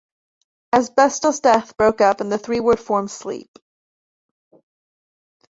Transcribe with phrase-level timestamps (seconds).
[0.73, 3.51] Asbestosdeath broke up and the three would form Sleep.